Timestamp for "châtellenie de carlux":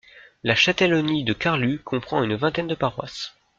0.55-1.77